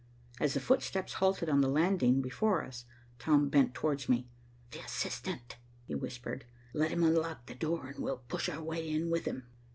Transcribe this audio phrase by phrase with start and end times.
[0.39, 2.85] As the footsteps halted on the landing before us,
[3.19, 4.27] Tom bent towards me.
[4.71, 6.43] "The assistant," he whispered,
[6.73, 9.45] "let him unlock the door and we'll push our way in with him."